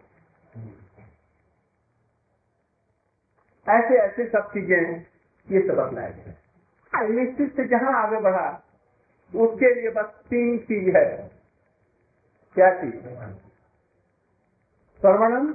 ऐसे 3.67 3.95
ऐसे 3.97 4.27
सब 4.27 4.49
चीज़ें 4.49 5.05
ये 5.47 5.67
सब 5.67 5.79
अपनाए 5.79 6.11
गए 6.13 6.33
निश्चित 6.93 7.55
से 7.55 7.67
जहाँ 7.67 7.93
आगे 8.03 8.19
बढ़ा, 8.21 8.47
उसके 9.33 9.73
लिए 9.73 9.89
बस 9.91 10.05
तीन 10.29 10.57
चीज़ 10.59 10.95
है। 10.97 11.31
क्या 12.55 12.69
चीज़? 12.75 12.95
श्रवणम 15.01 15.53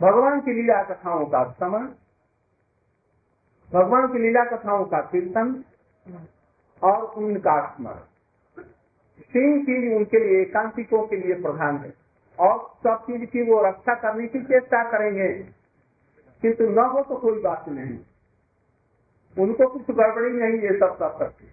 भगवान 0.00 0.40
की 0.40 0.52
लीला 0.52 0.82
कथाओं 0.82 1.26
का 1.26 1.52
श्रवण 1.52 1.88
भगवान 3.72 4.12
की 4.12 4.18
लीला 4.18 4.44
कथाओं 4.44 4.84
का 4.84 5.00
कीर्तन 5.00 5.64
और 6.82 7.02
उनका 7.02 7.74
स्मरण। 7.76 7.96
तीन 9.20 9.62
चीज़ 9.62 9.94
उनके 9.94 10.28
लिए, 10.28 10.42
एकांतिकों 10.42 11.06
के 11.06 11.16
लिए 11.16 11.34
प्रधान 11.34 11.76
है। 11.76 11.94
और 12.40 12.74
सब 12.82 13.02
चीज़ 13.02 13.24
की 13.24 13.42
वो 13.42 13.62
रक्षा 13.62 13.94
करने 13.94 14.26
की 14.26 14.42
चेष्टा 14.42 14.90
करेंगे। 14.90 15.28
किंतु 16.42 16.64
न 16.64 16.78
हो 16.78 17.02
तो 17.02 17.16
कोई 17.16 17.42
बात 17.42 17.68
नहीं। 17.68 17.98
उनको 19.38 19.68
कुछ 19.68 19.96
गड़बड़ी 19.96 20.30
नहीं 20.30 20.60
ये 20.60 20.78
सब 20.78 20.98
कर 20.98 21.18
सकते 21.18 21.44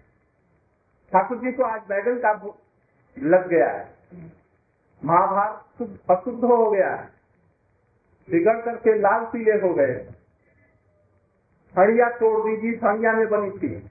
ठाकुर 1.12 1.38
जी 1.38 1.52
को 1.52 1.62
आज 1.62 1.80
बैगन 1.88 2.18
का 2.18 2.58
लग 3.18 3.48
गया 3.48 3.70
है। 3.70 3.95
महाभारत 5.04 6.00
अशुद्ध 6.10 6.44
हो 6.44 6.70
गया 6.70 7.10
बिगड़ 8.30 8.62
करके 8.62 8.98
लाल 8.98 9.24
पीले 9.24 9.52
हो 9.52 9.74
गए। 9.74 10.10
हड़िया 11.78 12.10
तोड़ 12.10 12.50
दीजिए 12.50 12.88
हड़िया 12.88 13.12
में 13.12 13.28
बनी 13.28 13.50
थी। 13.50 13.90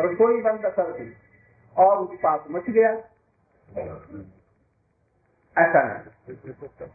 रसोई 0.00 0.42
बंद 0.42 0.66
कर 0.66 0.98
दी। 0.98 1.12
और 1.76 1.98
उत्पाद 1.98 2.44
मच 2.50 2.62
गया। 2.62 2.90
ऐसा 5.58 5.82
नहीं। 5.84 6.86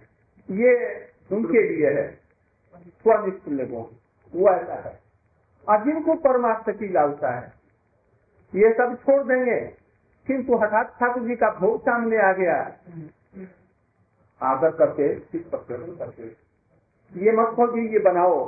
ये 0.57 0.95
उनके 1.31 1.69
लिए 1.69 1.89
है। 1.89 2.19
स्वनिष्ठ 2.75 3.47
लोगों 3.47 3.85
वो 4.35 4.49
ऐसा 4.49 4.73
है। 4.73 4.99
और 5.69 5.83
जिनको 5.83 6.15
परमार्थ 6.15 6.69
की 6.69 6.87
लालसा 6.89 7.35
है, 7.35 7.53
ये 8.55 8.73
सब 8.73 8.95
छोड़ 8.95 9.23
देंगे। 9.23 9.84
किंतु 10.27 10.57
हठात 10.57 10.95
ठाकुर 10.99 11.23
जी 11.23 11.35
का 11.35 11.49
भोग 11.51 11.81
सामने 11.81 12.17
आ 12.17 12.31
गया। 12.33 12.55
आदर 14.41 14.71
करके 14.71 15.07
पर 15.37 15.63
करके, 15.99 16.27
ये 17.13 17.31
मत 17.31 17.47
खोजी 17.55 17.87
ये 17.93 17.99
बनाओ 17.99 18.45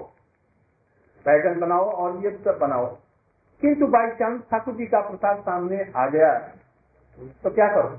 बैगन 1.26 1.60
बनाओ 1.60 1.90
और 1.92 2.24
ये 2.26 2.32
सब 2.38 2.58
बनाओ। 2.58 2.86
किंतु 3.62 3.88
बाई 3.88 4.12
चांस 4.12 4.42
ठाकुर 4.52 4.74
जी 4.74 4.86
का 4.86 5.00
प्रसाद 5.02 5.40
सामने 5.42 5.80
आ 5.96 6.08
गया। 6.10 6.32
तो 7.44 7.50
क्या 7.50 7.68
करो? 7.68 7.98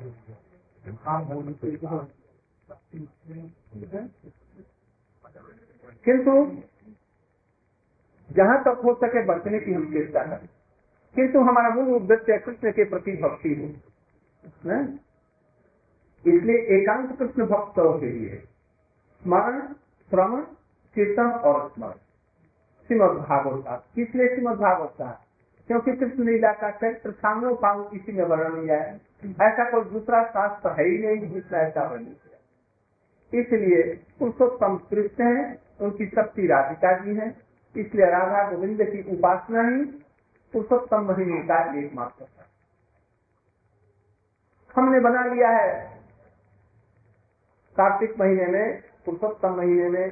किंतु 6.05 6.35
जहाँ 8.31 8.59
तक 8.63 8.81
हो 8.85 8.95
सके 8.95 9.25
बचने 9.25 9.59
की 9.59 9.73
हम 9.73 9.85
चेष्टा 9.93 10.23
करें। 10.25 10.49
किंतु 11.19 11.41
हमारा 11.41 11.69
मूल 11.69 11.95
उद्देश्य 11.95 12.39
कृष्ण 12.39 12.71
के 12.73 12.85
प्रति 12.85 13.13
भक्ति 13.13 13.55
हो 13.55 13.69
इसलिए 16.25 16.59
एकांत 16.77 17.19
कृष्ण 17.19 17.47
भक्तों 17.47 17.93
के 17.99 18.07
लिए 18.07 18.37
स्मरण, 19.23 19.61
श्रवण, 20.11 20.41
कीर्तन 20.97 21.31
और 21.45 21.69
स्मरण। 21.69 21.99
श्रीमद 22.89 23.19
भागवत 23.25 23.65
का 23.65 23.77
किसलिए 23.95 24.29
श्रीमद 24.29 24.59
भागवत 24.59 25.19
क्योंकि 25.69 25.93
कृष्ण 25.93 26.25
लीला 26.25 26.53
का 26.53 26.71
चरित्र 26.71 27.11
सामने 27.11 27.55
पाऊ, 27.55 27.91
इसी 27.91 28.13
में 28.13 28.25
वर्णन 28.25 28.63
किया 28.63 28.77
है। 28.77 28.95
ऐसा 29.43 29.71
कोई 29.71 29.85
दूसरा 29.85 30.25
शास्त्र 30.25 30.71
है 30.71 30.89
ही 30.89 30.99
नहीं, 30.99 31.31
जिसमें 31.31 31.61
ऐसा 31.61 31.89
वर्णन 31.89 32.05
किया 32.05 33.41
इसलिए 33.41 33.83
पुरुषोत्तम 34.19 34.77
कृष्ण 34.91 35.25
है, 35.25 35.59
उनकी 35.81 36.07
शक्ति 36.07 36.47
राधिका 36.47 36.93
जी 36.99 37.15
है। 37.15 37.29
इसलिए 37.77 38.07
राधा 38.07 38.51
गोविंद 38.51 38.83
की 38.83 39.03
उपासना 39.17 39.69
ही 39.69 40.05
पुरुषोत्तम 40.55 41.01
महीने 41.03 41.41
का 41.43 41.59
एकमात्र 41.79 42.25
है। 42.25 42.47
हमने 44.75 45.01
बना 45.01 45.25
लिया 45.25 45.49
है। 45.49 45.73
कार्तिक 47.77 48.19
महीने 48.21 48.47
में, 48.47 48.83
पुरुषोत्तम 49.05 49.57
महीने 49.57 49.89
में 49.89 50.07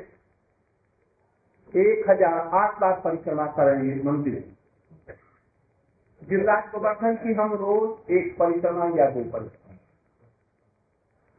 एक 1.75 2.11
हज़ार 2.11 2.51
आठ 2.55 2.83
लाख 2.83 3.03
परिक्रमा 3.05 3.47
करेंगे 3.47 3.95
मंदिर। 4.03 4.35
गिरिराज 6.23 6.65
गोवर्धन 6.73 7.15
की 7.15 7.33
हम 7.33 7.53
रोज 7.55 8.11
एक 8.11 8.37
परिक्रमा 8.39 8.85
या 8.99 9.07
दो 9.11 9.23
परिक्रमा। 9.31 9.75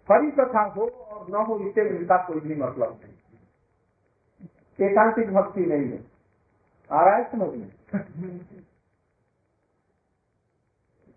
हरी 0.08 0.30
हो 0.78 0.86
और 0.88 1.30
न 1.30 1.46
हो, 1.46 1.60
इससे 1.60 1.82
उनका 1.90 2.18
कोई 2.18 2.40
भी 2.40 2.56
मतलब 2.56 3.00
नहीं। 3.04 3.14
एकांतिक 4.80 5.34
भक्ति 5.34 5.62
नहीं 5.62 5.92
है। 5.92 6.00
आ 6.92 7.04
रहा 7.06 7.16
है 7.16 7.24
समझ 7.32 7.50
में। 7.56 7.70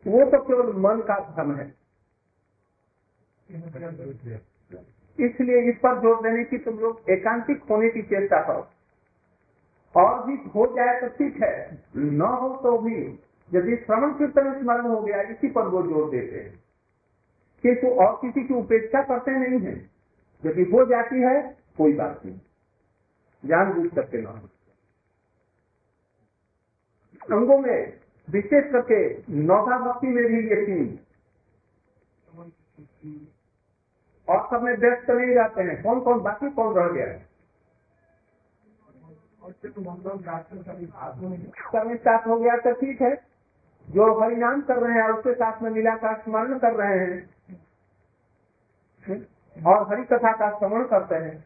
वो 0.06 0.24
तो 0.30 0.38
केवल 0.38 0.72
मन 0.80 1.00
का 1.00 1.18
धर्म 1.36 1.54
है। 1.54 1.66
इसलिए 5.18 5.60
इस 5.70 5.76
पर 5.76 6.00
ज़ोर 6.00 6.20
देने 6.22 6.44
की 6.44 6.58
तुम 6.58 6.78
लोग 6.78 7.10
एकांतिक 7.10 7.62
होने 7.70 7.88
की 7.88 8.02
चेष्टा 8.02 8.40
करो। 8.42 8.68
और 9.94 10.26
भी 10.26 10.36
हो 10.50 10.66
जाए 10.76 11.00
तो 11.00 11.08
ठीक 11.08 11.42
है, 11.42 11.82
न 11.96 12.20
हो 12.20 12.48
तो 12.56 12.76
भी। 12.78 12.96
यदि 13.50 13.76
श्रवण 13.76 14.12
कीर्तन 14.12 14.52
स्मरण 14.60 14.86
हो 14.86 15.00
गया, 15.00 15.20
इसी 15.22 15.48
पर 15.48 15.66
वो 15.68 15.82
ज़ोर 15.82 16.10
देते 16.10 16.40
हैं। 16.40 16.58
किंतु 17.64 17.88
और 18.02 18.14
किसी 18.16 18.46
की 18.48 18.54
उपेक्षा 18.54 19.02
करते 19.02 19.30
नहीं 19.30 19.60
है। 19.60 19.74
यदि 20.42 20.62
हो 20.62 20.84
जाती 20.84 21.20
है, 21.20 21.40
कोई 21.76 21.92
बात 21.92 22.24
नहीं। 22.26 22.38
जान 23.44 23.72
बूझ 23.72 23.90
करके 23.94 24.20
न 24.22 24.26
अंगों 27.30 27.58
में 27.58 28.00
विशेष 28.30 28.72
करके 28.72 28.98
नौका 29.36 29.78
भक्ति 29.78 30.06
में 30.06 30.24
भी 30.24 30.48
ये 30.48 30.66
तीन। 30.66 30.98
और 34.28 34.48
सब 34.50 34.62
में 34.62 34.72
व्यस्त 34.76 35.10
नहीं 35.10 35.34
जाते 35.34 35.62
हैं। 35.62 35.82
कौन 35.82 36.00
कौन 36.00 36.20
बाकी 36.20 36.50
कौन 36.50 36.74
रह 36.74 36.88
गया 36.88 37.06
है? 37.06 37.28
करने 41.72 41.96
साथ 41.96 42.26
हो 42.26 42.38
गया 42.38 42.56
तो 42.56 42.72
ठीक 42.72 43.00
है। 43.02 43.14
जो 43.90 44.20
हरिनाम 44.20 44.60
कर 44.60 44.76
रहे 44.76 44.96
हैं 44.96 45.02
और 45.02 45.12
उसके 45.12 45.34
साथ 45.34 45.62
में 45.62 45.70
लीला 45.70 45.96
का 45.96 46.12
स्मरण 46.14 46.58
कर 46.58 46.74
रहे 46.74 46.98
हैं। 46.98 47.30
और 49.66 49.88
हरि 49.88 50.04
कथा 50.04 50.32
का 50.32 50.50
श्रवण 50.58 50.84
करते 50.84 51.14
हैं। 51.14 51.44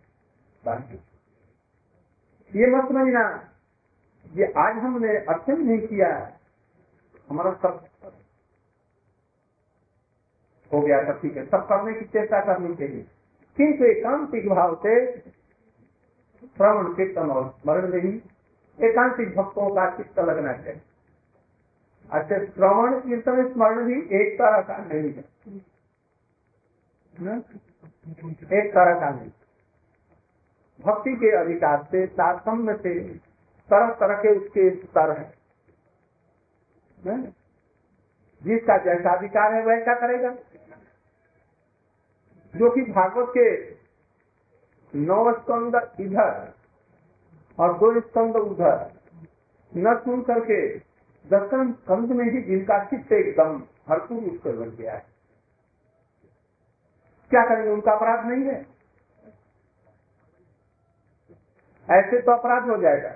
ये 2.55 2.67
मत 2.67 2.89
समझना 2.89 3.23
ये 4.35 4.53
आज 4.59 4.77
हमने 4.77 5.17
अध्ययन 5.17 5.63
नहीं 5.67 5.87
किया 5.87 6.09
हमारा 7.29 7.53
सब 7.53 7.85
हो 10.73 10.81
गया 10.81 11.05
सब 11.05 11.21
ठीक 11.23 11.37
है। 11.37 11.47
सब 11.47 11.69
करने 11.69 11.93
की 11.93 12.05
चेष्टा 12.05 12.41
करनी 12.41 12.75
चाहिए। 12.75 13.07
किंतु 13.57 13.85
एकांतिक 13.85 14.49
भाव 14.49 14.75
से 14.77 15.21
श्रवण 15.21 16.95
कीर्तन 16.95 17.31
और 17.31 17.55
स्मरण 17.63 17.89
में 17.89 18.01
ही 18.03 18.23
एकांतिक 18.81 19.37
भक्तों 19.37 19.75
का 19.75 19.97
चित्त 19.97 20.19
लगना 20.19 20.53
चाहिए। 20.53 20.81
अच्छा 22.11 22.45
श्रवण 22.45 23.01
कीर्तन 23.01 23.53
स्मरण 23.53 23.85
भी 23.85 23.99
एक 24.17 24.35
तरह 24.35 24.61
का 24.61 24.77
नहीं 24.79 25.13
है। 25.13 25.25
एक 28.61 28.73
तरह 28.75 29.01
का 29.01 29.11
नहीं। 29.11 29.31
भक्ति 30.81 31.17
के 31.17 31.37
अधिकार 31.37 31.89
से 31.91 32.07
तारतम्य 32.07 32.77
से 32.77 33.01
तरह 33.71 33.91
तरह 33.91 34.15
के 34.15 34.29
उसके 34.29 34.71
स्तर 34.71 35.19
है। 35.19 35.44
जिसका 37.07 38.79
जैसा 38.79 39.17
अधिकार 39.17 39.55
है 39.55 39.67
वैसा 39.67 39.95
करेगा। 39.95 40.31
जो 42.57 42.71
कि 42.71 42.81
भागवत 42.81 43.33
के 43.39 43.75
नौ 44.99 45.33
स्कंद 45.33 45.91
इधर 46.01 46.55
और 47.59 47.79
दो 47.79 48.01
स्कंद 48.01 48.37
उधर, 48.37 48.93
न 49.77 49.97
सुन 49.97 50.23
करके 50.23 50.79
दर्शन 51.31 51.73
स्कंद 51.73 52.09
में 52.09 52.31
ही 52.31 52.43
जिनका 52.43 52.85
चित्त 52.85 53.13
एकदम 53.13 53.63
भरपूर 53.89 54.23
उसको 54.23 54.53
बन 54.53 54.71
गया 54.71 54.95
है। 54.95 55.07
क्या 57.31 57.47
करेंगे? 57.47 57.71
उनका 57.71 57.93
अपराध 57.93 58.27
नहीं 58.27 58.45
है। 58.45 58.67
ऐसे 61.91 62.23
तो 62.23 62.33
अपराध 62.33 62.69
हो 62.69 62.77
जाएगा। 62.77 63.09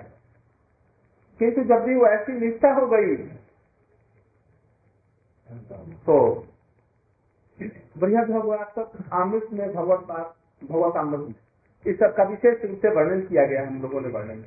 किंतु 1.39 1.63
जब 1.63 1.75
भी 1.75 1.95
वो 1.95 2.07
ऐसी 2.07 2.31
निष्ठा 2.31 2.71
हो 2.71 2.87
गई 2.87 3.39
तो 5.51 6.47
बृहद 7.97 8.29
भगवत 8.29 8.91
अमृत 9.13 9.47
में 9.53 9.73
भगवत 9.73 9.99
भगवत 10.63 10.95
अमृत। 10.97 11.35
इस 11.87 11.99
सब 11.99 12.15
का 12.15 12.23
विशेष 12.23 12.65
रूप 12.65 12.79
से 12.79 12.89
वर्णन 12.89 13.21
किया 13.21 13.45
गया 13.45 13.67
हम 13.67 13.81
लोगों 13.81 14.01
ने 14.01 14.07
वर्णन। 14.07 14.45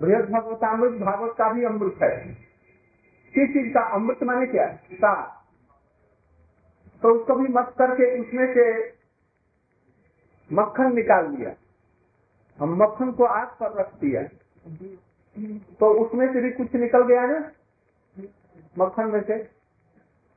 बृहद 0.00 0.30
भगवत 0.30 0.60
अमृत, 0.64 0.92
भागवत 0.92 1.34
का 1.38 1.52
भी 1.52 1.64
अमृत 1.64 1.98
है। 2.02 2.34
किस 3.34 3.48
चीज़ 3.48 3.74
का? 3.74 3.80
अमृत 3.80 4.22
माने 4.22 4.46
क्या? 4.46 4.72
सा। 4.92 5.44
तो 7.02 7.14
उसको 7.14 7.34
भी 7.34 7.48
मत 7.48 7.74
करके 7.78 8.20
उसमें 8.20 8.54
से 8.54 8.94
मक्खन 10.52 10.94
निकाल 10.94 11.26
दिया 11.26 11.54
हम 12.58 12.82
मक्खन 12.82 13.12
को 13.12 13.24
आग 13.24 13.48
पर 13.48 13.72
रख 13.72 13.94
दिया। 13.94 14.22
तो 15.80 16.04
उसमें 16.04 16.32
से 16.32 16.40
भी 16.40 16.50
कुछ 16.50 16.74
निकल 16.74 17.02
गया 17.02 17.26
ना? 17.26 17.52
मक्खन 18.78 19.06
में 19.06 19.22
से 19.22 19.38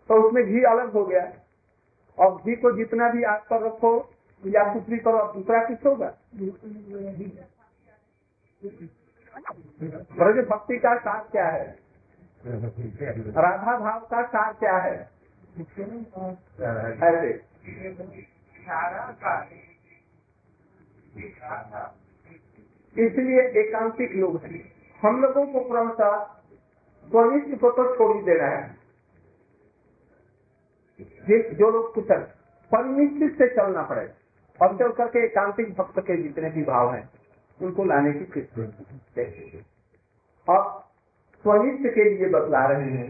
तो 0.10 0.28
उसमें 0.28 0.46
घी 0.46 0.64
अलग 0.64 0.94
हो 0.94 1.06
गया। 1.06 1.34
और 2.18 2.36
घी 2.36 2.56
को 2.56 2.72
जितना 2.78 3.10
भी 3.10 3.24
आग 3.24 3.42
पर 3.42 3.66
रखो, 3.66 4.14
या 4.46 4.64
भी 4.74 4.98
करो 4.98 5.34
दूसरा 5.34 5.64
किस 5.64 5.86
होगा? 5.86 6.14
ब्रज 10.14 10.48
भक्ति 10.48 10.78
का 10.78 10.98
सार 11.00 11.28
क्या 11.32 11.48
है? 11.48 11.80
राधा 12.46 13.78
भाव 13.80 14.00
का 14.00 14.26
सार 14.28 14.54
क्या 14.54 14.78
है? 14.78 15.10
ऐसे। 17.02 17.32
इसलिए 22.96 23.42
एकांतिक 23.62 24.12
लोग 24.16 24.42
हैं। 24.44 24.72
हम 25.02 25.22
लोगों 25.22 25.46
को 25.46 25.60
क्रमशः 25.60 26.37
स्वनिष्ठ 27.10 27.62
को 27.62 27.72
तो 27.72 27.96
छोड़ 27.96 28.16
ही 28.18 28.24
देना 28.24 28.48
है। 28.48 28.76
जो 31.54 31.70
लोग 31.70 31.94
कुशल, 31.94 32.22
परिनिश्चित 32.72 33.38
से 33.38 33.48
चलना 33.56 33.82
पड़े। 33.84 34.08
चल 34.60 34.92
करके 34.92 35.26
एकांतिक 35.26 35.74
भक्त 35.76 36.00
के 36.00 36.22
जितने 36.24 36.50
भी 36.50 36.64
भाव 36.64 36.94
हैं, 36.94 37.10
उनको 37.62 37.84
लाने 37.84 38.14
की 38.14 38.26
किस 38.26 39.66
और 40.48 40.88
स्वनिष्ठ 41.44 41.94
के 41.96 42.04
लिए 42.10 42.30
बतला 42.30 42.66
रहे 42.68 42.90
हैं, 42.92 43.10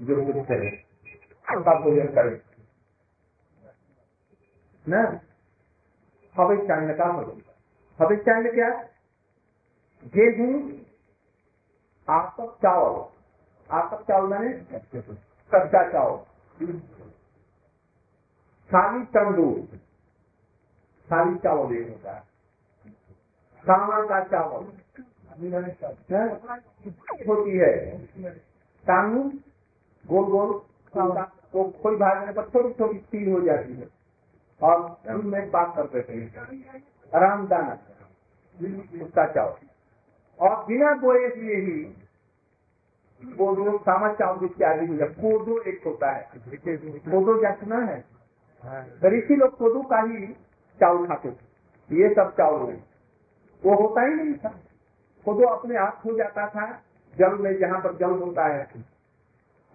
जो 0.00 0.16
कुछ 0.16 0.36
उनका 0.36 1.78
भोजन 1.80 2.06
करें। 2.06 2.40
न? 4.88 5.20
भविष्यांग 6.36 6.90
का 6.90 7.12
भोजन 7.12 7.42
भविष्यांग 7.98 8.46
क्या? 8.46 8.70
गेहूँ 10.06 10.87
आसक 12.10 12.58
चावल 12.62 13.04
आसक 13.70 14.02
चावल 14.02 14.28
मैंने 14.30 14.52
कच्चा 15.54 15.82
चावल। 15.92 16.18
साली 18.70 19.04
तंदूर। 19.04 19.76
साली 21.08 21.38
चावल 21.38 21.76
एक 21.76 21.88
होता 21.88 22.12
है। 22.12 22.20
सामा 23.58 24.00
का 24.06 24.24
चावल। 24.24 24.64
होती 27.28 27.56
है। 27.58 27.98
टांगू 28.86 29.22
गोल 30.06 30.24
गोल 30.30 30.50
वो 31.54 31.64
कोई 31.82 31.96
भागने 31.96 32.32
पर 32.32 32.48
थोड़ी 32.48 32.74
थोड़ी 32.74 32.98
तीन 32.98 33.32
हो 33.32 33.40
जाती 33.40 33.72
है। 33.72 33.88
और 34.62 34.80
उनमें 35.08 35.50
बात 35.50 35.72
करते 35.76 36.02
थे 36.02 36.26
आराम 37.16 37.46
दाना 37.46 37.72
उसका 39.04 39.26
चावल। 39.26 39.67
और 40.40 40.64
बिना 40.64 40.92
बोए 40.94 41.18
हुए 41.18 41.56
ही 41.56 41.94
वो 43.36 43.54
जो 43.56 43.78
सामा 43.78 44.12
चावल 44.12 44.44
इत्यादि 44.44 44.86
हो 44.86 44.94
जाए 44.94 45.08
कोदो 45.08 45.60
एक 45.60 45.82
होता 45.86 46.10
है। 46.10 46.28
कोदो 47.10 47.40
क्या 47.40 47.52
सुना 47.54 47.78
है। 47.78 48.04
ऋषि 49.04 49.36
लोग 49.36 49.56
कोदो 49.56 49.82
का 49.82 50.00
ही 50.00 50.26
चावल 50.80 51.06
खाते 51.06 51.28
ये 51.92 52.14
सब 52.14 52.30
चावल 52.32 52.70
है। 52.70 52.84
वो 53.64 53.74
होता 53.74 54.02
ही 54.02 54.14
नहीं 54.14 54.34
था। 54.34 54.48
कोदो 55.24 55.46
अपने 55.46 55.76
आप 55.76 56.02
हो 56.04 56.16
जाता 56.16 56.48
था 56.48 56.82
जल 57.18 57.34
में 57.34 57.58
जहाँ 57.58 57.80
पर 57.80 57.96
जल 57.96 58.10
होता 58.10 58.46
है। 58.46 58.68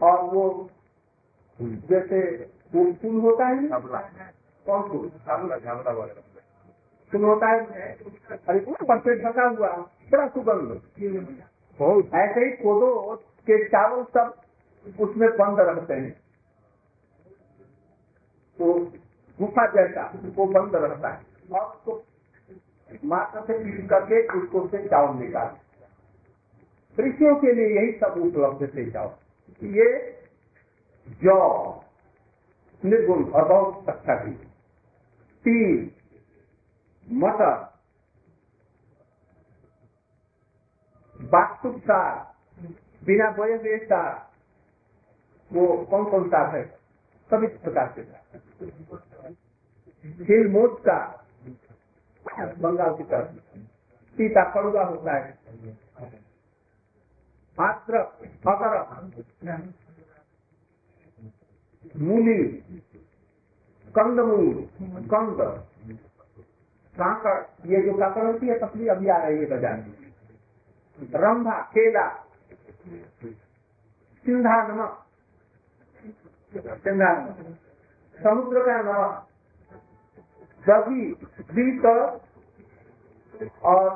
और 0.01 0.21
वो 0.23 0.69
जैसे 1.61 2.19
वो 2.75 2.91
फूल 2.93 3.21
होता 3.21 3.45
है 3.47 3.67
कौन 4.65 4.81
फूल? 4.89 5.09
फूल 7.11 7.23
होता 7.23 7.47
है। 7.47 7.93
अरे 8.49 8.59
से 8.99 9.23
ढका 9.23 9.47
हुआ। 9.47 9.89
बड़ा 10.11 10.27
सुगंध 10.27 10.81
बहुत 11.79 12.11
ऐसे 12.15 12.39
ही 12.39 12.51
कोदो 12.51 13.15
के 13.15 13.65
चावल 13.65 14.03
सब 14.03 14.41
उसमें 14.99 15.29
बंद 15.29 15.59
रहते 15.59 15.93
हैं। 15.93 16.11
तो 18.57 18.73
गुफा 19.39 19.67
जैसा 19.67 20.13
वो 20.35 20.45
बंद 20.45 20.75
रहता 20.75 21.09
है। 21.09 21.21
और 21.53 21.65
उसको 21.65 22.03
मात्र 23.05 23.41
से 23.41 23.63
पीट 23.63 23.89
करके 23.89 24.27
उसको 24.27 24.67
से 24.67 24.87
चावल 24.87 25.19
निकाल। 25.19 25.57
कृषियों 26.97 27.35
के 27.35 27.53
लिए 27.53 27.79
यही 27.79 27.91
सब 27.91 28.13
उपलब्ध 28.17 28.75
थे 28.75 28.91
चावल। 28.91 29.67
ये 29.67 30.19
जौ, 31.23 31.83
निर्गुण 32.85 33.29
और 33.31 33.47
बहुत 33.47 33.89
अच्छा 33.89 34.25
थी 34.25 34.31
तीन, 35.45 35.91
मटर 37.11 37.72
वास्तुक 41.63 41.83
साग 41.83 43.05
बिना 43.05 43.29
बोए 43.31 43.55
हुए 43.55 43.77
साग 43.79 45.51
वो 45.51 45.65
कौन 45.89 46.03
कौन 46.11 46.27
साग 46.29 46.55
है 46.55 46.63
सभी 47.29 47.47
प्रकार 47.57 47.87
के 47.95 48.01
तिल 50.25 50.47
मोट 50.51 50.79
का, 50.79 50.97
बंगाल 52.59 52.95
की 52.95 53.03
तरफ़। 53.05 53.29
सीता 54.17 54.43
कड़ुआ 54.53 54.83
होता 54.83 55.13
है। 55.15 55.31
पात्र 57.57 57.97
अगर 58.45 58.73
मूली 61.99 62.43
कंदमूल, 63.95 64.53
कंद। 65.07 65.39
काकड़ 66.95 67.41
ये 67.67 67.81
जो 67.81 67.93
काकड़ 67.97 68.25
होती 68.25 68.47
है 68.47 68.59
तकली 68.59 68.87
अभी 68.87 69.07
आ 69.07 69.17
रही 69.17 69.37
है 69.37 69.45
बाज़ार 69.49 69.77
में 69.77 70.02
रंभा 70.97 71.59
केला 71.73 72.07
सिंधा 74.25 74.55
नमक 74.67 74.91
सिंधा 76.83 77.11
नमक 77.13 77.57
समुद्र 78.15 78.61
का 78.65 78.75
नमक 78.81 79.27
सभी 80.63 81.01
और 83.63 83.87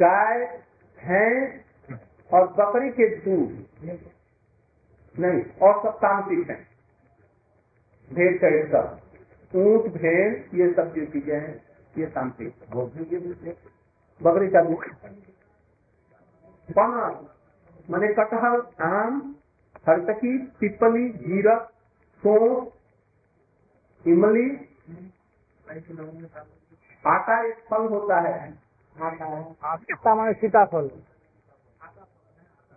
गाय 0.00 0.44
भैंस 0.98 1.98
और 2.30 2.42
बकरी 2.52 2.90
के 2.90 3.06
दूध। 3.16 3.52
नहीं 5.14 5.40
और 5.62 5.74
सब 5.82 5.94
तांत्रिक 5.98 6.50
हैं। 6.50 6.62
भेड़ 8.10 8.34
चढ़ 8.38 8.56
सब 8.68 9.56
ऊँट 9.56 9.84
भेड़ 9.92 10.32
ये 10.56 10.72
सब 10.74 10.94
जो 10.94 11.04
चीज़ें 11.06 11.36
हैं 11.36 11.54
ये 11.98 12.06
तांत्रिक। 12.06 12.52
बकरी 14.20 14.48
का 14.48 14.60
दूध 14.62 14.82
पना 16.68 17.08
मैंने 17.88 18.08
कटहल 18.14 18.62
आम 18.84 19.20
हरतकी 19.86 20.36
पिपली 20.60 21.08
जीरा 21.18 21.56
सौंफ 22.22 24.08
इमली 24.08 24.48
आटा 27.04 27.36
एक 27.42 27.58
फल 27.70 27.86
होता 27.90 28.20
है 28.20 28.34
माने 28.96 30.32
सीताफल 30.34 30.88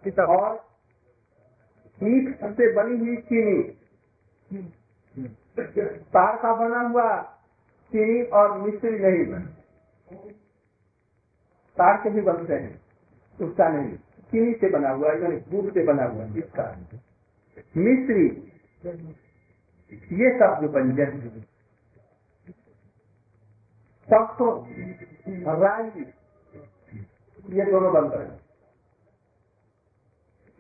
सीताफल 0.04 0.26
और 0.28 0.54
ईख 2.02 2.44
से 2.52 2.72
बनी 2.74 2.98
हुई 3.00 3.16
चीनी 3.24 4.60
तार 6.14 6.36
का 6.38 6.54
बना 6.56 6.82
हुआ 6.82 7.10
चीनी 7.92 8.22
और 8.34 8.58
मिश्री 8.58 8.98
नहीं 9.00 9.26
तार 11.78 11.98
के 11.98 12.10
भी 12.10 12.22
बनते 12.22 12.54
हैं 12.54 12.80
उसका 13.40 13.68
नहीं। 13.70 13.96
चीनी 14.32 14.54
से 14.54 14.70
बना 14.70 14.90
हुआ 14.90 15.12
यानी 15.14 15.38
दूध 15.52 15.74
से 15.74 15.84
बना 15.84 16.04
हुआ 16.04 16.24
है। 16.24 16.38
इसका। 16.38 16.66
मिश्री 17.78 18.26
ये 20.14 20.30
सब 20.40 20.62
जो 20.62 20.68
व्यंजन 20.70 21.12
है 21.14 21.42
सरसों 24.10 24.52
राई 25.60 26.06
ये 27.50 27.66
दोनों 27.72 27.92
बनते 27.94 28.18
हैं। 28.18 28.40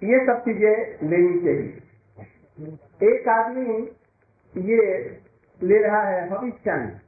ये 0.02 0.26
सब 0.26 0.40
चीज़ें 0.40 1.10
लेनी 1.10 1.40
चाहिए। 1.40 3.10
एक 3.10 3.28
आदमी 3.28 3.76
ये 4.56 4.82
ले 5.62 5.78
रहा 5.84 6.02
है 6.02 6.30
भविष्यान 6.30 7.00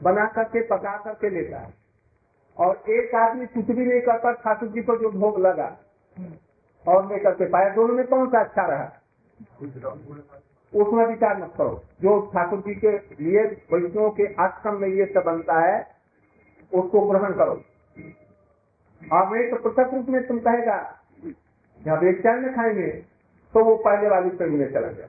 बना 0.00 0.24
करके, 0.26 0.60
पका 0.62 0.96
करके 0.98 1.30
लेता 1.30 1.58
है। 1.58 1.81
और 2.56 2.82
एक 2.90 3.14
आदमी 3.14 3.46
कुछ 3.46 3.64
भी 3.66 3.84
नहीं 3.84 4.00
करता 4.00 4.32
ठाकुर 4.42 4.68
जी 4.68 4.82
को 4.82 4.96
जो 4.96 5.10
भोग 5.10 5.38
लगा। 5.40 5.76
और 6.86 7.12
लेकर 7.12 7.34
के 7.34 7.48
पाया 7.48 7.68
दोनों 7.74 7.94
में 7.94 8.06
कौन 8.06 8.28
सा 8.28 8.40
अच्छा 8.40 8.66
रहा? 8.66 8.92
उसमें 10.72 11.04
विचार 11.06 11.36
मत 11.38 11.52
करो। 11.58 11.82
जो 12.02 12.20
ठाकुर 12.34 12.58
जी 12.58 12.74
के 12.74 12.92
लिए 13.20 13.44
वैष्णव 13.72 14.10
के 14.10 14.26
आश्रम 14.42 14.80
में 14.80 14.88
ये 14.88 15.06
सब 15.06 15.22
बनता 15.26 15.58
है 15.60 15.80
उसको 16.72 17.00
ग्रहण 17.08 17.32
करो। 17.32 17.62
और 19.02 19.30
नहीं 19.30 19.50
तो 19.50 19.56
पृथक 19.58 19.94
रूप 19.94 20.08
में 20.08 20.26
तुम 20.26 20.38
कहेगा 20.38 20.78
जब 21.80 22.04
एक 22.04 22.26
में 22.26 22.54
खाएँगे 22.54 22.88
तो 23.54 23.64
वो 23.64 23.76
पहले 23.76 24.08
वाली 24.08 24.30
श्रेणी 24.30 24.56
में 24.56 24.72
चला 24.72 24.88
गया। 24.88 25.06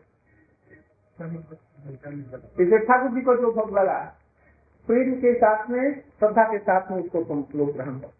इसलिए 2.59 2.79
ठाकुर 2.79 3.11
जी 3.11 3.21
को 3.21 3.35
जो 3.35 3.51
भोग 3.51 3.77
लगा 3.77 3.99
प्रेम 4.87 5.13
के 5.15 5.33
साथ 5.33 5.69
में, 5.69 6.01
श्रद्धा 6.19 6.43
के 6.43 6.57
साथ 6.57 6.91
में 6.91 6.97
उसको 6.97 7.23
तुम 7.23 7.43
लोग 7.55 7.71
ग्रहण 7.73 7.99
करो। 7.99 8.11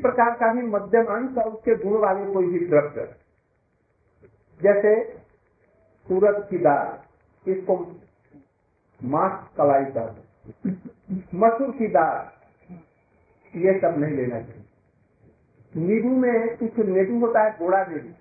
प्रकार 0.00 0.30
का 0.34 0.52
भी 0.54 0.62
मध्यम 0.62 1.06
अंश 1.14 1.38
और 1.38 1.48
उसके 1.52 1.74
गुण 1.74 1.98
वाले 2.00 2.32
कोई 2.32 2.46
भी 2.46 2.58
द्रव्य 2.66 3.06
जैसे 4.60 4.92
सूरज 6.06 6.42
की 6.50 6.58
दाल, 6.58 6.86
इसको 7.46 7.76
मांस 9.00 9.32
कलाई 9.56 9.84
कर 9.96 10.08
मसूर 11.34 11.70
की 11.70 11.86
दाल, 11.88 12.16
ये 13.54 13.78
सब 13.80 13.98
नहीं 13.98 14.16
लेना 14.16 14.40
चाहिए। 14.40 14.64
नींबू 15.72 16.10
में 16.16 16.56
कुछ 16.56 16.78
नींबू 16.78 17.18
होता 17.26 17.42
है, 17.44 17.50
गोड़ा 17.58 17.84
नींबू। 17.84 18.12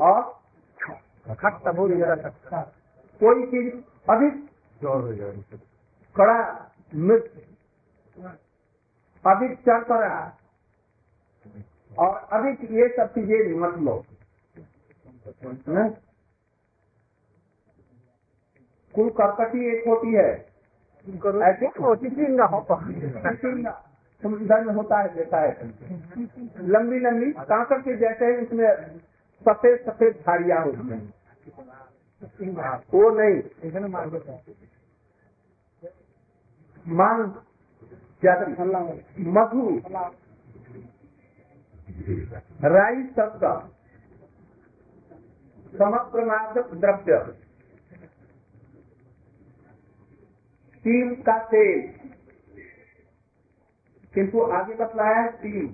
और 0.00 0.37
बहुत 1.28 1.90
ज़्यादा 1.90 2.14
खट्टा 2.16 2.60
कोई 3.20 3.46
चीज़ 3.46 3.70
अधिक 4.10 4.34
ज़ोर 4.82 5.00
हो 5.00 5.12
जाए 5.14 5.58
कड़ा 6.16 6.38
मिर्च 6.94 7.26
अधिक 9.24 9.58
चरपरा 9.58 10.12
और 11.98 12.14
अधिक 12.32 12.70
ये 12.70 12.88
सब 12.88 13.12
चीज़ें 13.14 13.54
मत 13.60 13.78
लो। 13.78 14.04
कुल 18.94 19.08
कर्कटी 19.10 19.66
एक 19.72 19.88
होती 19.88 20.12
है। 20.12 20.30
ऐसे 21.42 21.68
ना। 22.28 22.46
हो। 22.46 22.60
समुद्र 24.22 24.60
में 24.60 24.74
होता 24.74 24.98
है 24.98 25.14
देखा 25.14 25.40
है। 25.40 25.52
लंबी 26.68 26.98
लंबी 27.00 27.30
कांकड़ 27.32 27.78
के 27.78 27.96
जैसे 27.96 28.36
उसमें 28.42 28.66
सफ़ेद 29.46 29.78
सफ़ेद 29.86 30.22
झाड़ियाँ 30.26 30.64
होती 30.64 30.88
हैं। 30.88 31.00
वो 32.92 33.10
नहीं। 33.10 33.38
मांग 36.86 37.20
ज़्यादा 38.22 38.44
मधु। 39.30 39.64
राई 42.64 43.02
शब्द 43.16 43.42
समग्र 45.78 46.24
मार्ग 46.24 46.56
द्रव्य। 46.74 47.18
तिल 50.84 51.08
का 51.22 51.36
तेल। 51.44 51.80
किंतु 54.14 54.36
आगे 54.40 54.74
बतलाया 54.74 55.20
है 55.20 55.30
तिल 55.32 55.66